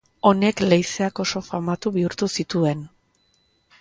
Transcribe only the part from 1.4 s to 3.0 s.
famatu bihurtu zituen.